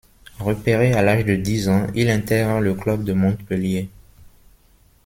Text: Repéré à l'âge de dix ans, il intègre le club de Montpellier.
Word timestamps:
Repéré 0.39 0.93
à 0.93 1.03
l'âge 1.03 1.25
de 1.25 1.35
dix 1.35 1.69
ans, 1.69 1.85
il 1.93 2.09
intègre 2.09 2.59
le 2.59 2.73
club 2.73 3.03
de 3.03 3.13
Montpellier. 3.13 3.87